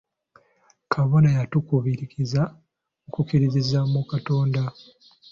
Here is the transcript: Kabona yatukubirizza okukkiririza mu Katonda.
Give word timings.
Kabona 0.91 1.29
yatukubirizza 1.37 2.41
okukkiririza 3.07 3.79
mu 3.93 4.01
Katonda. 4.11 4.61